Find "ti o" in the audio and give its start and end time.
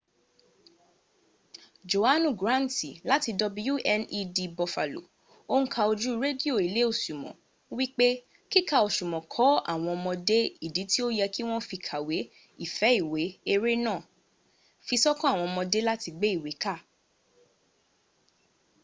10.91-11.07